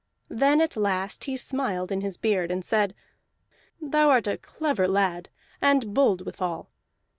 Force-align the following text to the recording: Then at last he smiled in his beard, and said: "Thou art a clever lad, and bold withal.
Then 0.31 0.61
at 0.61 0.75
last 0.75 1.25
he 1.25 1.37
smiled 1.37 1.91
in 1.91 2.01
his 2.01 2.17
beard, 2.17 2.49
and 2.49 2.65
said: 2.65 2.95
"Thou 3.79 4.09
art 4.09 4.25
a 4.25 4.39
clever 4.39 4.87
lad, 4.87 5.29
and 5.61 5.93
bold 5.93 6.21
withal. 6.25 6.71